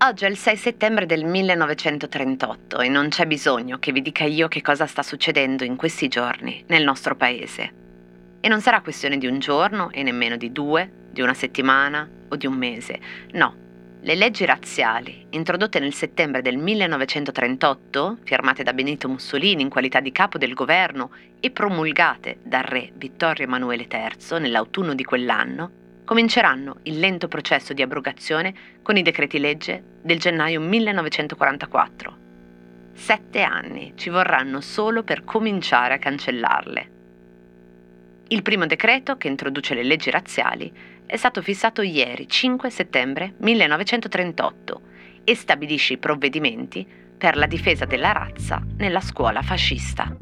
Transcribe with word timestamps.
Oggi 0.00 0.24
è 0.24 0.28
il 0.28 0.36
6 0.38 0.56
settembre 0.56 1.06
del 1.06 1.24
1938 1.24 2.78
e 2.78 2.88
non 2.88 3.08
c'è 3.08 3.26
bisogno 3.26 3.78
che 3.78 3.92
vi 3.92 4.00
dica 4.00 4.24
io 4.24 4.48
che 4.48 4.62
cosa 4.62 4.86
sta 4.86 5.02
succedendo 5.02 5.64
in 5.64 5.76
questi 5.76 6.08
giorni 6.08 6.64
nel 6.68 6.82
nostro 6.82 7.14
paese. 7.14 7.72
E 8.40 8.48
non 8.48 8.60
sarà 8.60 8.80
questione 8.80 9.18
di 9.18 9.26
un 9.26 9.38
giorno 9.38 9.90
e 9.90 10.02
nemmeno 10.02 10.36
di 10.36 10.50
due, 10.50 10.90
di 11.10 11.20
una 11.20 11.34
settimana 11.34 12.08
o 12.28 12.36
di 12.36 12.46
un 12.46 12.54
mese. 12.54 12.98
No, 13.32 13.54
le 14.00 14.14
leggi 14.14 14.44
razziali, 14.44 15.26
introdotte 15.30 15.80
nel 15.80 15.92
settembre 15.92 16.40
del 16.40 16.56
1938, 16.56 18.18
firmate 18.22 18.62
da 18.62 18.72
Benito 18.72 19.08
Mussolini 19.08 19.62
in 19.62 19.68
qualità 19.68 19.98
di 19.98 20.12
capo 20.12 20.38
del 20.38 20.54
governo 20.54 21.10
e 21.40 21.50
promulgate 21.50 22.38
dal 22.44 22.62
re 22.62 22.92
Vittorio 22.94 23.44
Emanuele 23.44 23.88
III 23.90 24.38
nell'autunno 24.38 24.94
di 24.94 25.02
quell'anno, 25.02 25.70
cominceranno 26.04 26.76
il 26.84 27.00
lento 27.00 27.26
processo 27.26 27.72
di 27.72 27.82
abrogazione 27.82 28.54
con 28.82 28.96
i 28.96 29.02
decreti 29.02 29.40
legge 29.40 29.82
del 30.00 30.20
gennaio 30.20 30.60
1944. 30.60 32.16
Sette 32.92 33.42
anni 33.42 33.94
ci 33.96 34.10
vorranno 34.10 34.60
solo 34.60 35.02
per 35.02 35.24
cominciare 35.24 35.94
a 35.94 35.98
cancellarle. 35.98 36.90
Il 38.28 38.42
primo 38.42 38.66
decreto, 38.66 39.16
che 39.16 39.26
introduce 39.26 39.74
le 39.74 39.82
leggi 39.82 40.10
razziali, 40.10 40.72
è 41.08 41.16
stato 41.16 41.40
fissato 41.40 41.80
ieri, 41.80 42.28
5 42.28 42.68
settembre 42.68 43.32
1938, 43.38 44.80
e 45.24 45.34
stabilisce 45.34 45.94
i 45.94 45.98
provvedimenti 45.98 46.86
per 47.16 47.34
la 47.34 47.46
difesa 47.46 47.86
della 47.86 48.12
razza 48.12 48.62
nella 48.76 49.00
scuola 49.00 49.40
fascista. 49.40 50.14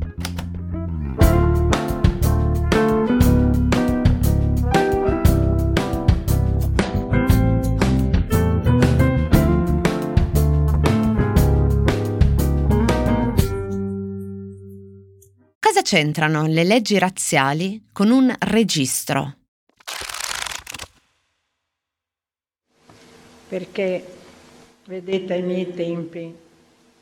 Cosa 15.59 15.83
c'entrano 15.83 16.47
le 16.47 16.63
leggi 16.63 16.97
razziali 16.97 17.89
con 17.93 18.11
un 18.11 18.33
registro? 18.39 19.46
Perché, 23.49 24.05
vedete, 24.87 25.35
ai 25.35 25.43
miei 25.43 25.73
tempi 25.73 26.35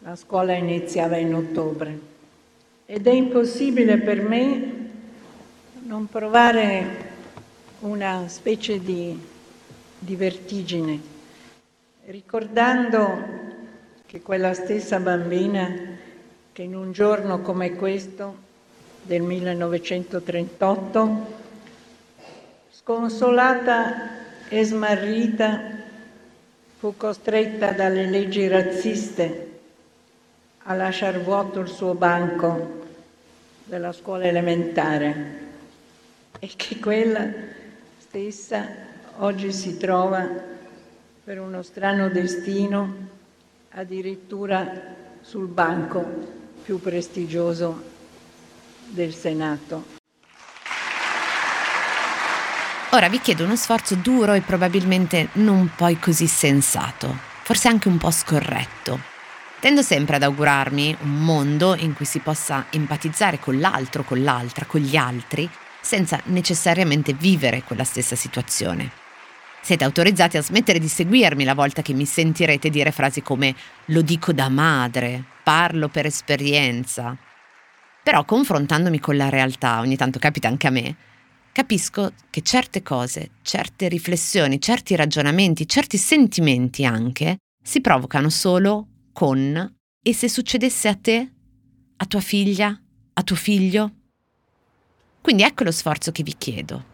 la 0.00 0.16
scuola 0.16 0.54
iniziava 0.54 1.16
in 1.16 1.34
ottobre 1.34 2.12
ed 2.86 3.06
è 3.06 3.12
impossibile 3.12 3.96
per 3.96 4.20
me 4.20 4.72
non 5.86 6.06
provare 6.06 7.12
una 7.80 8.28
specie 8.28 8.82
di, 8.82 9.18
di 9.98 10.16
vertigine, 10.16 11.00
ricordando 12.06 13.42
che 14.04 14.20
quella 14.20 14.52
stessa 14.54 15.00
bambina 15.00 15.92
che 16.52 16.62
in 16.62 16.76
un 16.76 16.92
giorno 16.92 17.40
come 17.40 17.74
questo 17.74 18.42
del 19.02 19.22
1938, 19.22 21.26
sconsolata 22.70 24.48
e 24.48 24.64
smarrita, 24.64 25.83
fu 26.84 26.98
costretta 26.98 27.72
dalle 27.72 28.04
leggi 28.04 28.46
razziste 28.46 29.52
a 30.64 30.74
lasciar 30.74 31.18
vuoto 31.18 31.60
il 31.60 31.68
suo 31.68 31.94
banco 31.94 32.82
della 33.64 33.90
scuola 33.90 34.24
elementare 34.24 35.38
e 36.38 36.50
che 36.54 36.78
quella 36.80 37.26
stessa 37.96 38.66
oggi 39.16 39.50
si 39.50 39.78
trova 39.78 40.28
per 41.24 41.40
uno 41.40 41.62
strano 41.62 42.10
destino 42.10 42.94
addirittura 43.70 44.70
sul 45.22 45.46
banco 45.46 46.04
più 46.62 46.78
prestigioso 46.80 47.82
del 48.90 49.14
Senato. 49.14 49.93
Ora 52.94 53.08
vi 53.08 53.18
chiedo 53.18 53.42
uno 53.42 53.56
sforzo 53.56 53.96
duro 53.96 54.34
e 54.34 54.40
probabilmente 54.40 55.30
non 55.32 55.72
poi 55.74 55.98
così 55.98 56.28
sensato, 56.28 57.18
forse 57.42 57.66
anche 57.66 57.88
un 57.88 57.98
po' 57.98 58.12
scorretto. 58.12 59.00
Tendo 59.58 59.82
sempre 59.82 60.14
ad 60.14 60.22
augurarmi 60.22 60.98
un 61.00 61.24
mondo 61.24 61.74
in 61.74 61.92
cui 61.92 62.04
si 62.04 62.20
possa 62.20 62.66
empatizzare 62.70 63.40
con 63.40 63.58
l'altro, 63.58 64.04
con 64.04 64.22
l'altra, 64.22 64.64
con 64.64 64.80
gli 64.80 64.94
altri, 64.94 65.50
senza 65.80 66.20
necessariamente 66.26 67.14
vivere 67.14 67.64
quella 67.64 67.82
stessa 67.82 68.14
situazione. 68.14 68.92
Siete 69.60 69.82
autorizzati 69.82 70.36
a 70.36 70.42
smettere 70.42 70.78
di 70.78 70.86
seguirmi 70.86 71.42
la 71.42 71.54
volta 71.54 71.82
che 71.82 71.94
mi 71.94 72.06
sentirete 72.06 72.70
dire 72.70 72.92
frasi 72.92 73.22
come 73.22 73.56
lo 73.86 74.02
dico 74.02 74.32
da 74.32 74.48
madre, 74.48 75.20
parlo 75.42 75.88
per 75.88 76.06
esperienza, 76.06 77.16
però 78.04 78.24
confrontandomi 78.24 79.00
con 79.00 79.16
la 79.16 79.30
realtà, 79.30 79.80
ogni 79.80 79.96
tanto 79.96 80.20
capita 80.20 80.46
anche 80.46 80.68
a 80.68 80.70
me, 80.70 80.96
capisco 81.54 82.10
che 82.30 82.40
certe 82.40 82.82
cose, 82.82 83.30
certe 83.42 83.86
riflessioni, 83.86 84.60
certi 84.60 84.96
ragionamenti, 84.96 85.68
certi 85.68 85.96
sentimenti 85.96 86.84
anche, 86.84 87.36
si 87.62 87.80
provocano 87.80 88.28
solo 88.28 88.88
con 89.12 89.74
e 90.02 90.12
se 90.12 90.28
succedesse 90.28 90.88
a 90.88 90.96
te, 90.96 91.32
a 91.96 92.06
tua 92.06 92.20
figlia, 92.20 92.76
a 93.12 93.22
tuo 93.22 93.36
figlio? 93.36 93.92
Quindi 95.20 95.44
ecco 95.44 95.62
lo 95.62 95.70
sforzo 95.70 96.10
che 96.10 96.24
vi 96.24 96.34
chiedo. 96.36 96.84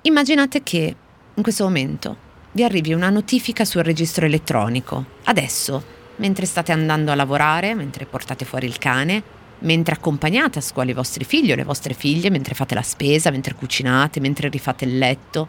Immaginate 0.00 0.62
che 0.62 0.96
in 1.34 1.42
questo 1.42 1.64
momento 1.64 2.16
vi 2.52 2.64
arrivi 2.64 2.94
una 2.94 3.10
notifica 3.10 3.66
sul 3.66 3.82
registro 3.82 4.24
elettronico, 4.24 5.04
adesso, 5.24 5.84
mentre 6.16 6.46
state 6.46 6.72
andando 6.72 7.12
a 7.12 7.14
lavorare, 7.14 7.74
mentre 7.74 8.06
portate 8.06 8.46
fuori 8.46 8.64
il 8.64 8.78
cane, 8.78 9.22
mentre 9.60 9.94
accompagnate 9.94 10.58
a 10.58 10.62
scuola 10.62 10.90
i 10.90 10.94
vostri 10.94 11.24
figli 11.24 11.52
o 11.52 11.56
le 11.56 11.64
vostre 11.64 11.94
figlie, 11.94 12.30
mentre 12.30 12.54
fate 12.54 12.74
la 12.74 12.82
spesa, 12.82 13.30
mentre 13.30 13.54
cucinate, 13.54 14.20
mentre 14.20 14.48
rifate 14.48 14.84
il 14.84 14.98
letto. 14.98 15.48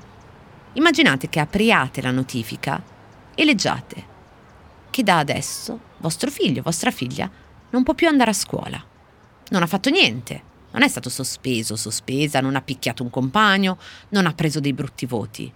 Immaginate 0.73 1.29
che 1.29 1.39
apriate 1.39 2.01
la 2.01 2.11
notifica 2.11 2.81
e 3.35 3.45
leggiate 3.45 4.17
che 4.89 5.03
da 5.03 5.19
adesso 5.19 5.79
vostro 5.97 6.31
figlio, 6.31 6.61
vostra 6.61 6.91
figlia, 6.91 7.29
non 7.69 7.83
può 7.83 7.93
più 7.93 8.07
andare 8.07 8.31
a 8.31 8.33
scuola. 8.33 8.83
Non 9.49 9.61
ha 9.61 9.67
fatto 9.67 9.89
niente, 9.89 10.41
non 10.71 10.83
è 10.83 10.87
stato 10.87 11.09
sospeso, 11.09 11.75
sospesa, 11.75 12.41
non 12.41 12.55
ha 12.55 12.61
picchiato 12.61 13.03
un 13.03 13.09
compagno, 13.09 13.77
non 14.09 14.25
ha 14.25 14.33
preso 14.33 14.59
dei 14.59 14.73
brutti 14.73 15.05
voti, 15.05 15.51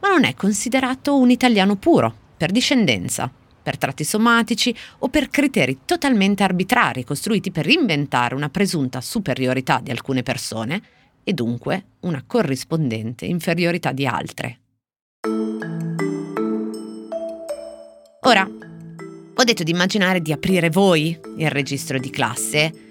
ma 0.00 0.08
non 0.08 0.24
è 0.24 0.34
considerato 0.34 1.16
un 1.16 1.30
italiano 1.30 1.76
puro, 1.76 2.14
per 2.36 2.50
discendenza 2.50 3.30
per 3.62 3.76
tratti 3.76 4.04
somatici 4.04 4.74
o 4.98 5.08
per 5.08 5.28
criteri 5.28 5.80
totalmente 5.84 6.42
arbitrari 6.42 7.04
costruiti 7.04 7.50
per 7.50 7.68
inventare 7.68 8.34
una 8.34 8.48
presunta 8.48 9.00
superiorità 9.00 9.80
di 9.82 9.90
alcune 9.90 10.22
persone 10.22 10.82
e 11.22 11.32
dunque 11.32 11.84
una 12.00 12.22
corrispondente 12.26 13.26
inferiorità 13.26 13.92
di 13.92 14.06
altre. 14.06 14.58
Ora, 18.22 18.48
ho 19.34 19.44
detto 19.44 19.62
di 19.62 19.70
immaginare 19.70 20.20
di 20.20 20.32
aprire 20.32 20.70
voi 20.70 21.18
il 21.36 21.50
registro 21.50 21.98
di 21.98 22.10
classe 22.10 22.89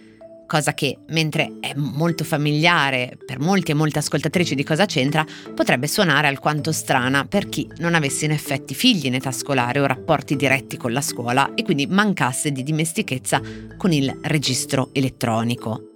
cosa 0.49 0.73
che, 0.73 0.97
mentre 1.09 1.59
è 1.59 1.73
molto 1.75 2.23
familiare 2.23 3.15
per 3.23 3.39
molti 3.39 3.69
e 3.69 3.75
molte 3.75 3.99
ascoltatrici 3.99 4.55
di 4.55 4.63
cosa 4.63 4.85
c'entra, 4.85 5.23
potrebbe 5.53 5.85
suonare 5.85 6.27
alquanto 6.27 6.71
strana 6.71 7.23
per 7.25 7.47
chi 7.47 7.69
non 7.77 7.93
avesse 7.93 8.25
in 8.25 8.31
effetti 8.31 8.73
figli 8.73 9.05
in 9.05 9.13
età 9.13 9.31
scolare 9.31 9.79
o 9.79 9.85
rapporti 9.85 10.35
diretti 10.35 10.75
con 10.75 10.91
la 10.91 11.01
scuola 11.01 11.53
e 11.53 11.61
quindi 11.61 11.85
mancasse 11.85 12.51
di 12.51 12.63
dimestichezza 12.63 13.39
con 13.77 13.93
il 13.93 14.11
registro 14.23 14.89
elettronico. 14.91 15.91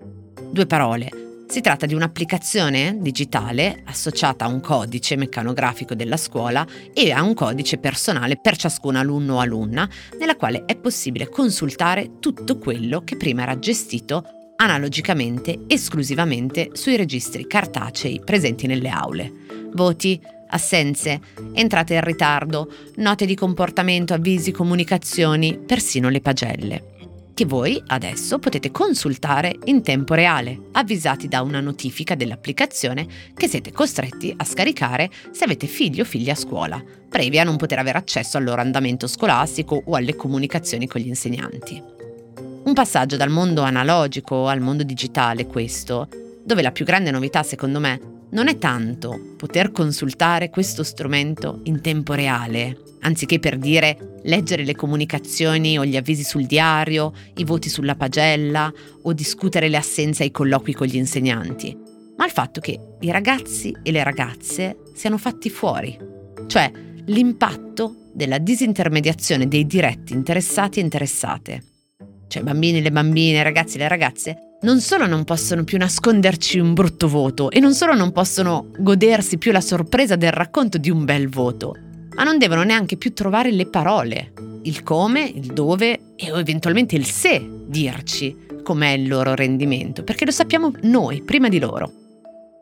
Due 0.51 0.67
parole. 0.67 1.09
Si 1.47 1.61
tratta 1.61 1.87
di 1.87 1.95
un'applicazione 1.95 2.97
digitale 2.99 3.81
associata 3.85 4.45
a 4.45 4.47
un 4.47 4.59
codice 4.59 5.15
meccanografico 5.15 5.95
della 5.95 6.17
scuola 6.17 6.65
e 6.93 7.11
a 7.11 7.23
un 7.23 7.33
codice 7.33 7.79
personale 7.79 8.39
per 8.39 8.55
ciascun 8.55 8.95
alunno 8.95 9.35
o 9.35 9.39
alunna, 9.39 9.89
nella 10.19 10.35
quale 10.35 10.65
è 10.65 10.75
possibile 10.75 11.27
consultare 11.27 12.19
tutto 12.19 12.59
quello 12.59 13.03
che 13.03 13.17
prima 13.17 13.41
era 13.41 13.57
gestito 13.57 14.41
analogicamente 14.63 15.63
esclusivamente 15.67 16.69
sui 16.73 16.95
registri 16.95 17.45
cartacei 17.47 18.21
presenti 18.23 18.65
nelle 18.65 18.89
aule. 18.89 19.31
Voti, 19.73 20.19
assenze, 20.47 21.19
entrate 21.53 21.95
in 21.95 22.01
ritardo, 22.01 22.71
note 22.95 23.25
di 23.25 23.35
comportamento, 23.35 24.13
avvisi, 24.13 24.51
comunicazioni, 24.51 25.57
persino 25.57 26.09
le 26.09 26.21
pagelle 26.21 26.91
che 27.33 27.45
voi 27.45 27.81
adesso 27.87 28.37
potete 28.37 28.69
consultare 28.69 29.57
in 29.65 29.81
tempo 29.81 30.13
reale, 30.13 30.67
avvisati 30.73 31.27
da 31.27 31.41
una 31.41 31.61
notifica 31.61 32.13
dell'applicazione 32.13 33.07
che 33.33 33.47
siete 33.47 33.71
costretti 33.71 34.31
a 34.37 34.43
scaricare 34.43 35.09
se 35.31 35.43
avete 35.43 35.65
figli 35.65 35.99
o 35.99 36.05
figlie 36.05 36.33
a 36.33 36.35
scuola, 36.35 36.79
previa 37.09 37.41
a 37.41 37.45
non 37.45 37.57
poter 37.57 37.79
avere 37.79 37.97
accesso 37.97 38.37
al 38.37 38.43
loro 38.43 38.61
andamento 38.61 39.07
scolastico 39.07 39.81
o 39.83 39.95
alle 39.95 40.15
comunicazioni 40.15 40.87
con 40.87 41.01
gli 41.01 41.07
insegnanti. 41.07 42.02
Un 42.73 42.81
passaggio 42.81 43.17
dal 43.17 43.29
mondo 43.29 43.61
analogico 43.61 44.47
al 44.47 44.59
mondo 44.59 44.81
digitale 44.81 45.45
questo, 45.45 46.07
dove 46.43 46.63
la 46.63 46.71
più 46.71 46.85
grande 46.85 47.11
novità 47.11 47.43
secondo 47.43 47.79
me 47.79 48.25
non 48.31 48.47
è 48.47 48.57
tanto 48.57 49.35
poter 49.37 49.71
consultare 49.71 50.49
questo 50.49 50.81
strumento 50.81 51.59
in 51.65 51.81
tempo 51.81 52.13
reale, 52.13 52.75
anziché 53.01 53.37
per 53.37 53.59
dire 53.59 54.17
leggere 54.23 54.63
le 54.63 54.73
comunicazioni 54.73 55.77
o 55.77 55.85
gli 55.85 55.95
avvisi 55.95 56.23
sul 56.23 56.47
diario, 56.47 57.13
i 57.35 57.43
voti 57.43 57.69
sulla 57.69 57.93
pagella 57.93 58.73
o 59.03 59.13
discutere 59.13 59.69
le 59.69 59.77
assenze 59.77 60.23
ai 60.23 60.31
colloqui 60.31 60.73
con 60.73 60.87
gli 60.87 60.95
insegnanti, 60.95 61.77
ma 62.17 62.25
il 62.25 62.31
fatto 62.31 62.59
che 62.59 62.79
i 63.01 63.11
ragazzi 63.11 63.71
e 63.83 63.91
le 63.91 64.03
ragazze 64.03 64.77
siano 64.95 65.19
fatti 65.19 65.51
fuori, 65.51 65.95
cioè 66.47 66.71
l'impatto 67.05 68.09
della 68.11 68.39
disintermediazione 68.39 69.47
dei 69.47 69.67
diretti 69.67 70.13
interessati 70.13 70.79
e 70.79 70.81
interessate. 70.81 71.63
Cioè 72.33 72.41
i 72.41 72.45
bambini, 72.45 72.81
le 72.81 72.91
bambine, 72.91 73.37
i 73.37 73.43
ragazzi 73.43 73.77
le 73.77 73.87
ragazze 73.87 74.37
non 74.61 74.79
solo 74.79 75.05
non 75.05 75.23
possono 75.23 75.63
più 75.63 75.77
nasconderci 75.77 76.57
un 76.57 76.73
brutto 76.73 77.07
voto 77.07 77.51
e 77.51 77.59
non 77.59 77.75
solo 77.75 77.93
non 77.93 78.11
possono 78.11 78.71
godersi 78.79 79.37
più 79.37 79.51
la 79.51 79.61
sorpresa 79.61 80.15
del 80.15 80.31
racconto 80.31 80.79
di 80.79 80.89
un 80.89 81.05
bel 81.05 81.29
voto, 81.29 81.75
ma 82.15 82.23
non 82.23 82.39
devono 82.39 82.63
neanche 82.63 82.97
più 82.97 83.13
trovare 83.13 83.51
le 83.51 83.67
parole, 83.67 84.33
il 84.63 84.81
come, 84.81 85.21
il 85.31 85.53
dove 85.53 86.15
e 86.15 86.27
eventualmente 86.33 86.95
il 86.95 87.05
se 87.05 87.47
dirci 87.67 88.35
com'è 88.63 88.89
il 88.89 89.07
loro 89.07 89.35
rendimento, 89.35 90.03
perché 90.03 90.25
lo 90.25 90.31
sappiamo 90.31 90.71
noi 90.81 91.21
prima 91.21 91.49
di 91.49 91.59
loro. 91.59 91.91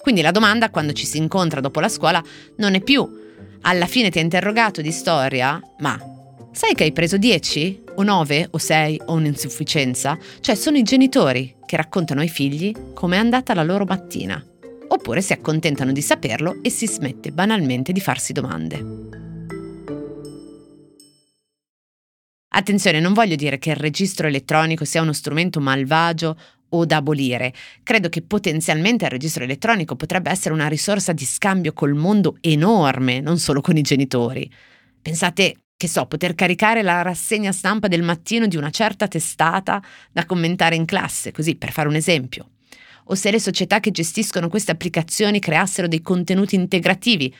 Quindi 0.01 0.21
la 0.21 0.31
domanda 0.31 0.69
quando 0.69 0.91
ci 0.91 1.05
si 1.05 1.17
incontra 1.17 1.61
dopo 1.61 1.79
la 1.79 1.87
scuola 1.87 2.21
non 2.57 2.75
è 2.75 2.81
più 2.81 3.09
alla 3.61 3.85
fine 3.85 4.09
ti 4.09 4.17
ha 4.17 4.21
interrogato 4.21 4.81
di 4.81 4.91
storia, 4.91 5.61
ma 5.79 5.97
sai 6.51 6.73
che 6.73 6.83
hai 6.83 6.91
preso 6.91 7.15
10 7.15 7.80
o 7.95 8.03
9 8.03 8.47
o 8.51 8.57
6 8.57 9.01
o 9.05 9.13
un'insufficienza? 9.13 10.17
Cioè 10.39 10.55
sono 10.55 10.77
i 10.77 10.83
genitori 10.83 11.55
che 11.65 11.77
raccontano 11.77 12.21
ai 12.21 12.29
figli 12.29 12.73
com'è 12.93 13.17
andata 13.17 13.53
la 13.53 13.63
loro 13.63 13.85
mattina. 13.85 14.43
Oppure 14.87 15.21
si 15.21 15.33
accontentano 15.33 15.91
di 15.91 16.01
saperlo 16.01 16.59
e 16.61 16.69
si 16.69 16.87
smette 16.87 17.31
banalmente 17.31 17.91
di 17.91 18.01
farsi 18.01 18.33
domande. 18.33 19.19
Attenzione, 22.53 22.99
non 22.99 23.13
voglio 23.13 23.35
dire 23.35 23.57
che 23.57 23.69
il 23.69 23.77
registro 23.77 24.27
elettronico 24.27 24.83
sia 24.83 25.01
uno 25.01 25.13
strumento 25.13 25.61
malvagio 25.61 26.37
o 26.69 26.85
da 26.85 26.97
abolire. 26.97 27.53
Credo 27.83 28.09
che 28.09 28.21
potenzialmente 28.21 29.05
il 29.05 29.11
registro 29.11 29.43
elettronico 29.43 29.95
potrebbe 29.95 30.29
essere 30.29 30.53
una 30.53 30.67
risorsa 30.67 31.13
di 31.13 31.25
scambio 31.25 31.73
col 31.73 31.93
mondo 31.93 32.37
enorme, 32.41 33.21
non 33.21 33.37
solo 33.37 33.61
con 33.61 33.77
i 33.77 33.81
genitori. 33.81 34.51
Pensate, 35.01 35.55
che 35.81 35.87
so, 35.87 36.05
poter 36.05 36.35
caricare 36.35 36.83
la 36.83 37.01
rassegna 37.01 37.51
stampa 37.51 37.87
del 37.87 38.03
mattino 38.03 38.45
di 38.45 38.55
una 38.55 38.69
certa 38.69 39.07
testata 39.07 39.81
da 40.11 40.27
commentare 40.27 40.75
in 40.75 40.85
classe, 40.85 41.31
così 41.31 41.55
per 41.55 41.71
fare 41.71 41.87
un 41.87 41.95
esempio. 41.95 42.51
O 43.05 43.15
se 43.15 43.31
le 43.31 43.39
società 43.39 43.79
che 43.79 43.89
gestiscono 43.89 44.47
queste 44.47 44.69
applicazioni 44.69 45.39
creassero 45.39 45.87
dei 45.87 46.03
contenuti 46.03 46.53
integrativi, 46.53 47.33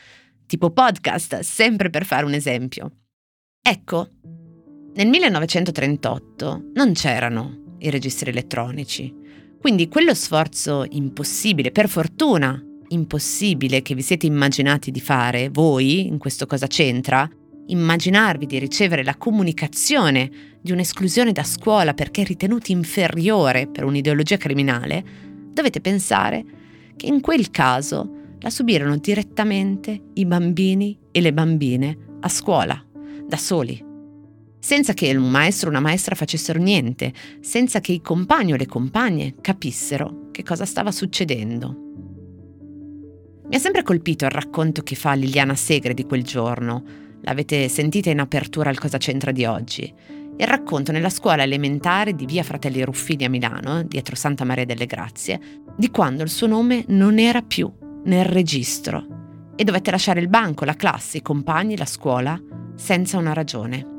tipo 0.44 0.70
podcast, 0.70 1.38
sempre 1.38 1.88
per 1.88 2.04
fare 2.04 2.24
un 2.24 2.34
esempio. 2.34 2.90
Ecco, 3.62 4.08
nel 4.92 5.06
1938 5.06 6.70
non 6.74 6.94
c'erano 6.94 7.76
i 7.78 7.90
registri 7.90 8.30
elettronici, 8.30 9.14
quindi 9.60 9.86
quello 9.86 10.14
sforzo 10.14 10.84
impossibile, 10.90 11.70
per 11.70 11.88
fortuna 11.88 12.60
impossibile 12.88 13.82
che 13.82 13.94
vi 13.94 14.02
siete 14.02 14.26
immaginati 14.26 14.90
di 14.90 15.00
fare, 15.00 15.48
voi, 15.48 16.08
in 16.08 16.18
questo 16.18 16.46
cosa 16.46 16.66
c'entra, 16.66 17.30
immaginarvi 17.66 18.46
di 18.46 18.58
ricevere 18.58 19.04
la 19.04 19.16
comunicazione 19.16 20.30
di 20.60 20.72
un'esclusione 20.72 21.32
da 21.32 21.44
scuola 21.44 21.94
perché 21.94 22.24
ritenuti 22.24 22.72
inferiore 22.72 23.66
per 23.66 23.84
un'ideologia 23.84 24.36
criminale, 24.36 25.04
dovete 25.52 25.80
pensare 25.80 26.44
che 26.96 27.06
in 27.06 27.20
quel 27.20 27.50
caso 27.50 28.20
la 28.40 28.50
subirono 28.50 28.96
direttamente 28.96 30.00
i 30.14 30.26
bambini 30.26 30.98
e 31.10 31.20
le 31.20 31.32
bambine 31.32 31.96
a 32.20 32.28
scuola, 32.28 32.84
da 33.26 33.36
soli 33.36 33.90
senza 34.64 34.94
che 34.94 35.12
un 35.16 35.28
maestro 35.28 35.66
o 35.66 35.70
una 35.70 35.80
maestra 35.80 36.14
facessero 36.14 36.60
niente, 36.60 37.12
senza 37.40 37.80
che 37.80 37.90
i 37.90 38.00
compagni 38.00 38.52
o 38.52 38.56
le 38.56 38.66
compagne 38.66 39.34
capissero 39.40 40.28
che 40.30 40.44
cosa 40.44 40.64
stava 40.64 40.92
succedendo. 40.92 41.76
Mi 43.48 43.56
ha 43.56 43.58
sempre 43.58 43.82
colpito 43.82 44.24
il 44.24 44.30
racconto 44.30 44.84
che 44.84 44.94
fa 44.94 45.14
Liliana 45.14 45.56
Segre 45.56 45.94
di 45.94 46.04
quel 46.04 46.22
giorno. 46.22 46.84
L'avete 47.22 47.68
sentita 47.68 48.10
in 48.10 48.18
apertura 48.18 48.68
al 48.68 48.78
Cosa 48.78 48.98
c'entra 48.98 49.30
di 49.30 49.44
oggi. 49.44 49.92
Il 50.36 50.46
racconto 50.46 50.90
nella 50.90 51.10
scuola 51.10 51.44
elementare 51.44 52.14
di 52.14 52.26
via 52.26 52.42
Fratelli 52.42 52.82
Ruffini 52.82 53.24
a 53.24 53.30
Milano, 53.30 53.84
dietro 53.84 54.16
Santa 54.16 54.44
Maria 54.44 54.64
delle 54.64 54.86
Grazie, 54.86 55.40
di 55.76 55.90
quando 55.90 56.24
il 56.24 56.30
suo 56.30 56.48
nome 56.48 56.84
non 56.88 57.18
era 57.18 57.42
più 57.42 57.70
nel 58.04 58.24
registro 58.24 59.06
e 59.54 59.62
dovette 59.62 59.92
lasciare 59.92 60.20
il 60.20 60.28
banco, 60.28 60.64
la 60.64 60.74
classe, 60.74 61.18
i 61.18 61.22
compagni, 61.22 61.76
la 61.76 61.86
scuola, 61.86 62.40
senza 62.74 63.18
una 63.18 63.32
ragione. 63.32 63.90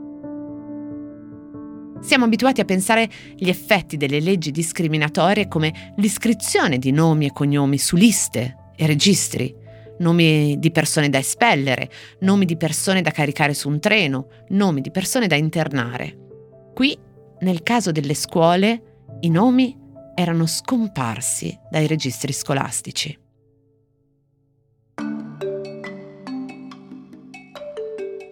Siamo 2.01 2.25
abituati 2.25 2.59
a 2.59 2.65
pensare 2.65 3.09
gli 3.37 3.47
effetti 3.47 3.95
delle 3.95 4.19
leggi 4.19 4.51
discriminatorie 4.51 5.47
come 5.47 5.93
l'iscrizione 5.95 6.77
di 6.77 6.91
nomi 6.91 7.27
e 7.27 7.31
cognomi 7.31 7.77
su 7.77 7.95
liste 7.95 8.71
e 8.75 8.85
registri, 8.85 9.55
nomi 10.03 10.59
di 10.59 10.69
persone 10.69 11.09
da 11.09 11.17
espellere, 11.17 11.89
nomi 12.19 12.45
di 12.45 12.57
persone 12.57 13.01
da 13.01 13.09
caricare 13.09 13.55
su 13.55 13.69
un 13.69 13.79
treno, 13.79 14.27
nomi 14.49 14.81
di 14.81 14.91
persone 14.91 15.25
da 15.25 15.35
internare. 15.35 16.15
Qui, 16.75 16.95
nel 17.39 17.63
caso 17.63 17.91
delle 17.91 18.13
scuole, 18.13 19.05
i 19.21 19.29
nomi 19.29 19.75
erano 20.15 20.45
scomparsi 20.45 21.57
dai 21.71 21.87
registri 21.87 22.33
scolastici. 22.33 23.17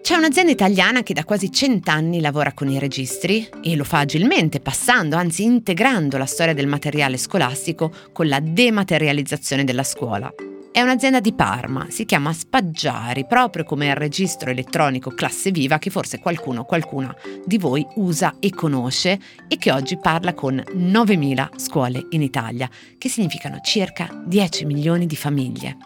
C'è 0.02 0.16
un'azienda 0.16 0.52
italiana 0.52 1.02
che 1.02 1.14
da 1.14 1.24
quasi 1.24 1.50
cent'anni 1.50 2.20
lavora 2.20 2.52
con 2.52 2.68
i 2.68 2.78
registri 2.78 3.48
e 3.62 3.76
lo 3.76 3.84
fa 3.84 4.00
agilmente, 4.00 4.60
passando, 4.60 5.16
anzi 5.16 5.44
integrando 5.44 6.18
la 6.18 6.26
storia 6.26 6.54
del 6.54 6.66
materiale 6.66 7.16
scolastico 7.16 7.90
con 8.12 8.26
la 8.26 8.40
dematerializzazione 8.40 9.64
della 9.64 9.84
scuola. 9.84 10.30
È 10.72 10.80
un'azienda 10.80 11.20
di 11.20 11.34
Parma, 11.34 11.88
si 11.90 12.06
chiama 12.06 12.32
Spaggiari, 12.32 13.26
proprio 13.26 13.62
come 13.62 13.88
il 13.88 13.94
registro 13.94 14.48
elettronico 14.48 15.10
classe 15.10 15.50
viva 15.50 15.76
che 15.76 15.90
forse 15.90 16.18
qualcuno 16.18 16.60
o 16.60 16.64
qualcuna 16.64 17.14
di 17.44 17.58
voi 17.58 17.86
usa 17.96 18.36
e 18.40 18.48
conosce 18.48 19.20
e 19.48 19.58
che 19.58 19.70
oggi 19.70 19.98
parla 19.98 20.32
con 20.32 20.54
9.000 20.54 21.58
scuole 21.58 22.06
in 22.12 22.22
Italia, 22.22 22.70
che 22.96 23.10
significano 23.10 23.60
circa 23.62 24.08
10 24.24 24.64
milioni 24.64 25.04
di 25.04 25.14
famiglie. 25.14 25.76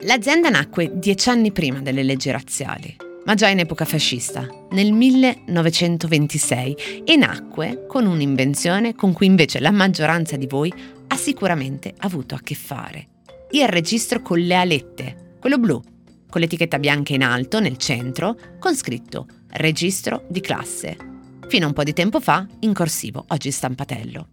L'azienda 0.00 0.48
nacque 0.48 0.90
dieci 0.94 1.28
anni 1.28 1.52
prima 1.52 1.78
delle 1.78 2.02
leggi 2.02 2.32
razziali, 2.32 2.96
ma 3.24 3.34
già 3.34 3.46
in 3.46 3.60
epoca 3.60 3.84
fascista, 3.84 4.44
nel 4.72 4.90
1926, 4.90 7.04
e 7.04 7.14
nacque 7.14 7.86
con 7.86 8.06
un'invenzione 8.06 8.96
con 8.96 9.12
cui 9.12 9.26
invece 9.26 9.60
la 9.60 9.70
maggioranza 9.70 10.36
di 10.36 10.48
voi 10.48 10.74
ha 11.06 11.16
sicuramente 11.16 11.94
avuto 11.98 12.34
a 12.34 12.40
che 12.42 12.56
fare. 12.56 13.06
Il 13.54 13.68
registro 13.68 14.22
con 14.22 14.38
le 14.38 14.54
alette, 14.54 15.34
quello 15.38 15.58
blu, 15.58 15.78
con 16.30 16.40
l'etichetta 16.40 16.78
bianca 16.78 17.12
in 17.12 17.22
alto 17.22 17.60
nel 17.60 17.76
centro, 17.76 18.34
con 18.58 18.74
scritto 18.74 19.26
registro 19.50 20.24
di 20.30 20.40
classe. 20.40 20.96
Fino 21.48 21.66
a 21.66 21.68
un 21.68 21.74
po' 21.74 21.82
di 21.82 21.92
tempo 21.92 22.18
fa 22.18 22.46
in 22.60 22.72
corsivo, 22.72 23.26
oggi 23.28 23.50
stampatello. 23.50 24.28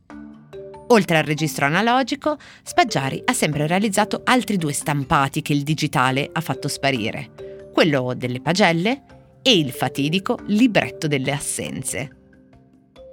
Oltre 0.87 1.17
al 1.17 1.25
registro 1.25 1.65
analogico, 1.65 2.37
Spaggiari 2.63 3.21
ha 3.25 3.33
sempre 3.33 3.67
realizzato 3.67 4.21
altri 4.23 4.55
due 4.55 4.71
stampati 4.71 5.41
che 5.41 5.51
il 5.51 5.63
digitale 5.63 6.29
ha 6.31 6.39
fatto 6.39 6.69
sparire, 6.69 7.67
quello 7.73 8.13
delle 8.15 8.39
pagelle 8.39 9.03
e 9.41 9.57
il 9.57 9.71
fatidico 9.71 10.39
libretto 10.45 11.07
delle 11.07 11.33
assenze. 11.33 12.15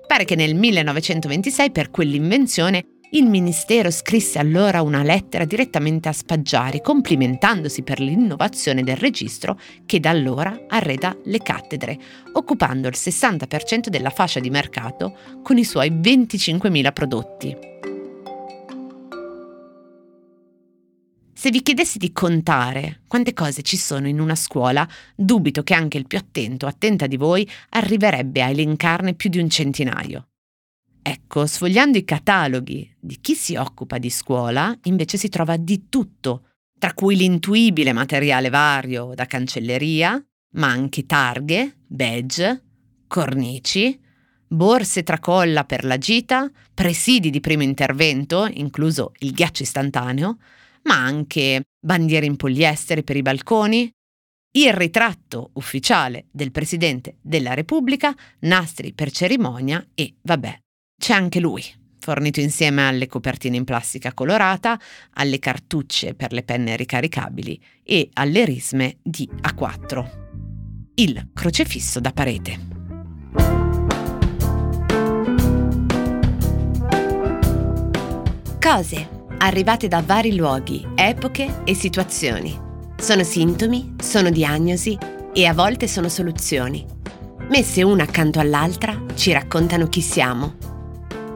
Pare 0.06 0.24
che 0.24 0.36
nel 0.36 0.54
1926 0.54 1.72
per 1.72 1.90
quell'invenzione 1.90 2.95
il 3.10 3.26
Ministero 3.26 3.90
scrisse 3.90 4.38
allora 4.38 4.82
una 4.82 5.02
lettera 5.02 5.44
direttamente 5.44 6.08
a 6.08 6.12
Spaggiari 6.12 6.80
complimentandosi 6.80 7.82
per 7.82 8.00
l'innovazione 8.00 8.82
del 8.82 8.96
registro 8.96 9.58
che 9.86 10.00
da 10.00 10.10
allora 10.10 10.64
arreda 10.68 11.16
le 11.24 11.38
cattedre, 11.38 11.98
occupando 12.32 12.88
il 12.88 12.94
60% 12.96 13.88
della 13.88 14.10
fascia 14.10 14.40
di 14.40 14.50
mercato 14.50 15.16
con 15.42 15.56
i 15.56 15.64
suoi 15.64 15.90
25.000 15.90 16.92
prodotti. 16.92 17.56
Se 21.32 21.50
vi 21.50 21.62
chiedessi 21.62 21.98
di 21.98 22.12
contare 22.12 23.02
quante 23.06 23.32
cose 23.32 23.62
ci 23.62 23.76
sono 23.76 24.08
in 24.08 24.18
una 24.18 24.34
scuola, 24.34 24.88
dubito 25.14 25.62
che 25.62 25.74
anche 25.74 25.96
il 25.96 26.06
più 26.06 26.18
attento 26.18 26.66
attenta 26.66 27.06
di 27.06 27.16
voi 27.16 27.48
arriverebbe 27.70 28.42
a 28.42 28.48
elencarne 28.48 29.14
più 29.14 29.30
di 29.30 29.38
un 29.38 29.48
centinaio. 29.48 30.26
Ecco, 31.08 31.46
sfogliando 31.46 31.98
i 31.98 32.04
cataloghi 32.04 32.92
di 32.98 33.20
chi 33.20 33.36
si 33.36 33.54
occupa 33.54 33.96
di 33.96 34.10
scuola, 34.10 34.76
invece 34.86 35.16
si 35.16 35.28
trova 35.28 35.56
di 35.56 35.88
tutto, 35.88 36.48
tra 36.76 36.94
cui 36.94 37.14
l'intuibile 37.14 37.92
materiale 37.92 38.48
vario 38.48 39.12
da 39.14 39.24
cancelleria, 39.24 40.20
ma 40.54 40.66
anche 40.66 41.06
targhe, 41.06 41.76
badge, 41.86 42.64
cornici, 43.06 43.96
borse 44.48 45.04
tracolla 45.04 45.64
per 45.64 45.84
la 45.84 45.96
gita, 45.96 46.50
presidi 46.74 47.30
di 47.30 47.38
primo 47.38 47.62
intervento, 47.62 48.48
incluso 48.52 49.12
il 49.20 49.30
ghiaccio 49.30 49.62
istantaneo, 49.62 50.38
ma 50.86 50.96
anche 50.96 51.66
bandiere 51.78 52.26
in 52.26 52.34
poliestere 52.34 53.04
per 53.04 53.16
i 53.16 53.22
balconi, 53.22 53.88
il 54.56 54.72
ritratto 54.72 55.50
ufficiale 55.52 56.26
del 56.32 56.50
Presidente 56.50 57.18
della 57.20 57.54
Repubblica, 57.54 58.12
nastri 58.40 58.92
per 58.92 59.12
cerimonia 59.12 59.86
e, 59.94 60.16
vabbè, 60.20 60.62
c'è 60.98 61.12
anche 61.12 61.40
lui, 61.40 61.62
fornito 61.98 62.40
insieme 62.40 62.86
alle 62.86 63.06
copertine 63.06 63.56
in 63.56 63.64
plastica 63.64 64.12
colorata, 64.12 64.78
alle 65.14 65.38
cartucce 65.38 66.14
per 66.14 66.32
le 66.32 66.42
penne 66.42 66.76
ricaricabili 66.76 67.60
e 67.82 68.08
alle 68.14 68.44
risme 68.44 68.98
di 69.02 69.28
A4. 69.42 70.10
Il 70.94 71.28
crocefisso 71.34 72.00
da 72.00 72.12
parete. 72.12 72.74
Cose 78.60 79.08
arrivate 79.38 79.86
da 79.86 80.02
vari 80.02 80.34
luoghi, 80.34 80.84
epoche 80.94 81.62
e 81.64 81.74
situazioni. 81.74 82.58
Sono 82.96 83.22
sintomi, 83.22 83.94
sono 84.00 84.30
diagnosi 84.30 84.98
e 85.32 85.46
a 85.46 85.52
volte 85.52 85.86
sono 85.86 86.08
soluzioni. 86.08 86.84
Messe 87.50 87.82
una 87.82 88.04
accanto 88.04 88.40
all'altra 88.40 89.04
ci 89.14 89.32
raccontano 89.32 89.86
chi 89.88 90.00
siamo. 90.00 90.75